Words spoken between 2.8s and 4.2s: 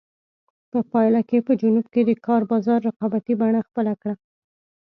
رقابتي بڼه خپله کړه.